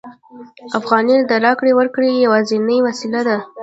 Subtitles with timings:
[0.79, 3.37] افغانۍ د راکړې ورکړې یوازینۍ وسیله ده